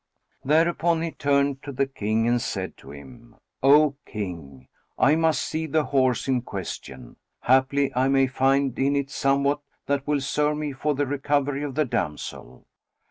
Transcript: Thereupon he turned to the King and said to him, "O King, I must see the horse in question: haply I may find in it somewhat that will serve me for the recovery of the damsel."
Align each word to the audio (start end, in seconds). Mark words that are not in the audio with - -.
Thereupon 0.43 1.03
he 1.03 1.11
turned 1.11 1.61
to 1.61 1.71
the 1.71 1.85
King 1.85 2.27
and 2.27 2.41
said 2.41 2.75
to 2.77 2.89
him, 2.91 3.35
"O 3.61 3.97
King, 4.07 4.67
I 4.97 5.15
must 5.15 5.39
see 5.43 5.67
the 5.67 5.83
horse 5.83 6.27
in 6.27 6.41
question: 6.41 7.17
haply 7.43 7.93
I 7.95 8.07
may 8.07 8.25
find 8.25 8.79
in 8.79 8.95
it 8.95 9.11
somewhat 9.11 9.59
that 9.85 10.07
will 10.07 10.19
serve 10.21 10.57
me 10.57 10.71
for 10.71 10.95
the 10.95 11.05
recovery 11.05 11.61
of 11.63 11.75
the 11.75 11.85
damsel." 11.85 12.65